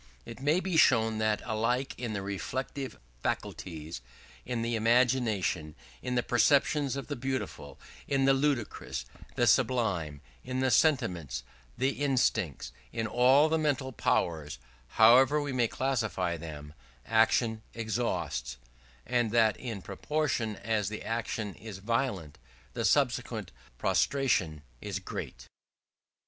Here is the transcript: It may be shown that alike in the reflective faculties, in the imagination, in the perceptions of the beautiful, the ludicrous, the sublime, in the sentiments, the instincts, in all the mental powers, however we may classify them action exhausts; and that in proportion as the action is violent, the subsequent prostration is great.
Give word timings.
It 0.25 0.39
may 0.41 0.59
be 0.59 0.77
shown 0.77 1.19
that 1.19 1.43
alike 1.45 1.93
in 1.95 2.13
the 2.13 2.23
reflective 2.23 2.97
faculties, 3.21 4.01
in 4.47 4.63
the 4.63 4.75
imagination, 4.75 5.75
in 6.01 6.15
the 6.15 6.23
perceptions 6.23 6.95
of 6.95 7.05
the 7.05 7.15
beautiful, 7.15 7.79
the 8.07 8.17
ludicrous, 8.33 9.05
the 9.35 9.45
sublime, 9.45 10.21
in 10.43 10.59
the 10.59 10.71
sentiments, 10.71 11.43
the 11.77 11.91
instincts, 12.03 12.71
in 12.91 13.05
all 13.05 13.47
the 13.47 13.59
mental 13.59 13.91
powers, 13.91 14.57
however 14.87 15.39
we 15.39 15.53
may 15.53 15.67
classify 15.67 16.35
them 16.35 16.73
action 17.05 17.61
exhausts; 17.75 18.57
and 19.05 19.29
that 19.29 19.55
in 19.57 19.83
proportion 19.83 20.55
as 20.55 20.89
the 20.89 21.03
action 21.03 21.53
is 21.53 21.77
violent, 21.77 22.39
the 22.73 22.85
subsequent 22.85 23.51
prostration 23.77 24.63
is 24.81 24.97
great. 24.97 25.45